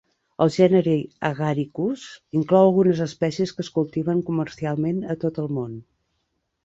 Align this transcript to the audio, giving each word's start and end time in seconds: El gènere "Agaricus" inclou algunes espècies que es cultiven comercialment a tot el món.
El 0.43 0.51
gènere 0.53 0.93
"Agaricus" 1.27 2.07
inclou 2.41 2.65
algunes 2.69 3.03
espècies 3.07 3.55
que 3.59 3.65
es 3.67 3.71
cultiven 3.79 4.25
comercialment 4.31 5.01
a 5.17 5.21
tot 5.27 5.43
el 5.45 5.53
món. 5.59 5.77